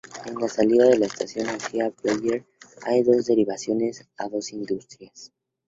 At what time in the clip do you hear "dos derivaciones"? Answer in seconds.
3.03-4.03